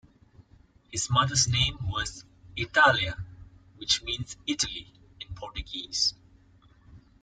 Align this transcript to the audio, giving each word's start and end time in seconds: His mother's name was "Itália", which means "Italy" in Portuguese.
His 0.91 1.11
mother's 1.11 1.47
name 1.47 1.77
was 1.83 2.25
"Itália", 2.57 3.23
which 3.77 4.01
means 4.01 4.35
"Italy" 4.47 4.91
in 5.19 5.35
Portuguese. 5.35 6.15